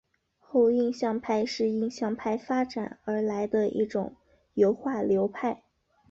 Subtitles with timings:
[0.39, 4.15] 后印象派是印象派发展而来的一种
[4.55, 5.61] 油画流派。